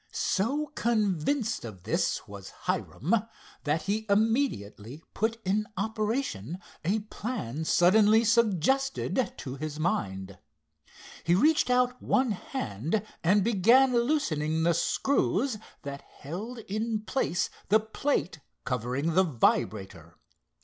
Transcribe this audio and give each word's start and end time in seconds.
So 0.11 0.71
convinced 0.73 1.63
of 1.63 1.83
this 1.83 2.27
was 2.27 2.49
Hiram, 2.65 3.13
that 3.65 3.83
he 3.83 4.07
immediately 4.09 5.03
put 5.13 5.39
in 5.45 5.67
operation 5.77 6.57
a 6.83 7.01
plan 7.01 7.65
suddenly 7.65 8.23
suggested 8.23 9.31
to 9.37 9.57
his 9.57 9.79
mind. 9.79 10.39
He 11.23 11.35
reached 11.35 11.69
out 11.69 12.01
one 12.01 12.31
hand 12.31 13.05
and 13.23 13.43
began 13.43 13.93
loosening 13.93 14.63
the 14.63 14.73
screws 14.73 15.59
that 15.83 16.01
held 16.01 16.57
in 16.57 17.01
place 17.01 17.51
the 17.69 17.79
plate 17.79 18.39
covering 18.65 19.13
the 19.13 19.23
vibrator. 19.23 20.17